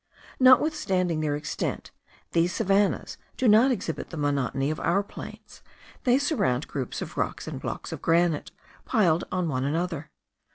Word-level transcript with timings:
Notwithstanding 0.39 1.19
their 1.19 1.35
extent, 1.35 1.91
these 2.31 2.51
savannahs 2.51 3.19
do 3.37 3.47
not 3.47 3.69
exhibit 3.69 4.09
the 4.09 4.17
monotony 4.17 4.71
of 4.71 4.79
our 4.79 5.03
plains; 5.03 5.61
they 6.05 6.17
surround 6.17 6.67
groups 6.67 7.03
of 7.03 7.17
rocks 7.17 7.47
and 7.47 7.61
blocks 7.61 7.91
of 7.91 8.01
granite 8.01 8.49
piled 8.83 9.25
on 9.31 9.47
one 9.47 9.63
another. 9.63 10.09